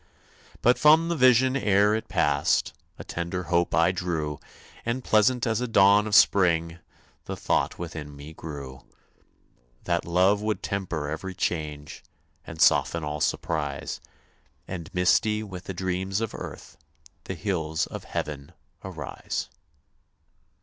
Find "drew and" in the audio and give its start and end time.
3.91-5.03